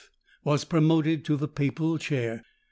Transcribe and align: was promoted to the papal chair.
was 0.43 0.65
promoted 0.65 1.23
to 1.23 1.37
the 1.37 1.47
papal 1.47 1.99
chair. 1.99 2.41